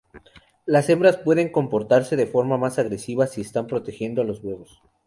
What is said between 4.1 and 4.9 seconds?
a los huevos.